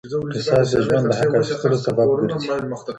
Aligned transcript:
قصاص 0.33 0.65
د 0.71 0.75
ژوند 0.85 1.05
د 1.09 1.11
حق 1.19 1.31
اخيستلو 1.41 1.77
سبب 1.85 2.07
ګرځي. 2.19 2.49